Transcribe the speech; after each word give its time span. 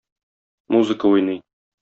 Музыка 0.75 1.05
уйный. 1.13 1.39